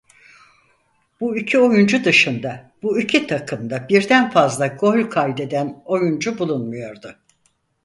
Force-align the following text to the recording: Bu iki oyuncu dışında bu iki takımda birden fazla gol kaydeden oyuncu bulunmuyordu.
Bu 1.21 1.37
iki 1.37 1.59
oyuncu 1.59 2.03
dışında 2.03 2.71
bu 2.83 2.99
iki 2.99 3.27
takımda 3.27 3.89
birden 3.89 4.31
fazla 4.31 4.67
gol 4.67 5.09
kaydeden 5.09 5.81
oyuncu 5.85 6.39
bulunmuyordu. 6.39 7.15